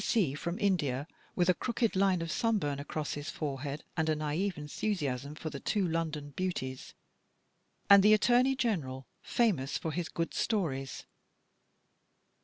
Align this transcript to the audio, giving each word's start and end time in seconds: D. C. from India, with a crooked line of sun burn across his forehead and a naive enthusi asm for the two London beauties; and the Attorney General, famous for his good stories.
D. 0.01 0.03
C. 0.03 0.33
from 0.33 0.57
India, 0.57 1.07
with 1.35 1.47
a 1.47 1.53
crooked 1.53 1.95
line 1.95 2.23
of 2.23 2.31
sun 2.31 2.57
burn 2.57 2.79
across 2.79 3.13
his 3.13 3.29
forehead 3.29 3.83
and 3.95 4.09
a 4.09 4.15
naive 4.15 4.55
enthusi 4.55 5.07
asm 5.07 5.37
for 5.37 5.51
the 5.51 5.59
two 5.59 5.87
London 5.87 6.31
beauties; 6.31 6.95
and 7.87 8.01
the 8.01 8.15
Attorney 8.15 8.55
General, 8.55 9.05
famous 9.21 9.77
for 9.77 9.91
his 9.91 10.09
good 10.09 10.33
stories. 10.33 11.05